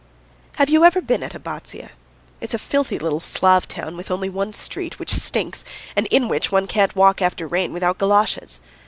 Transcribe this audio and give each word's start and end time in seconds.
Have 0.55 0.67
you 0.71 0.83
ever 0.83 0.99
been 0.99 1.21
at 1.21 1.35
Abbazzia? 1.35 1.91
It's 2.39 2.55
a 2.55 2.57
filthy 2.57 2.97
little 2.97 3.19
Slav 3.19 3.67
town 3.67 3.95
with 3.95 4.09
only 4.09 4.29
one 4.29 4.51
street, 4.51 4.97
which 4.97 5.13
stinks, 5.13 5.63
and 5.95 6.07
in 6.07 6.27
which 6.27 6.51
one 6.51 6.65
can't 6.65 6.95
walk 6.95 7.21
after 7.21 7.45
rain 7.45 7.71
without 7.71 7.99
goloshes. 7.99 8.61